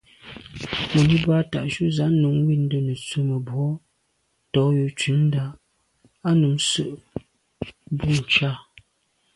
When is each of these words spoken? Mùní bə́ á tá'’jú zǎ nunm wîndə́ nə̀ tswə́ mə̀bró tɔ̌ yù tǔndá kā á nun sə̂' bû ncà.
Mùní 0.93 1.15
bə́ 1.23 1.35
á 1.43 1.47
tá'’jú 1.51 1.85
zǎ 1.97 2.05
nunm 2.21 2.37
wîndə́ 2.47 2.79
nə̀ 2.85 2.95
tswə́ 3.05 3.23
mə̀bró 3.29 3.67
tɔ̌ 4.53 4.65
yù 4.77 4.87
tǔndá 4.99 5.43
kā 5.55 5.57
á 6.29 6.31
nun 6.39 6.57
sə̂' 6.69 7.01
bû 7.97 8.09
ncà. 8.21 8.51